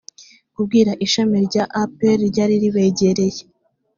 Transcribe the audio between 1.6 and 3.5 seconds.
apr ryari ribegereye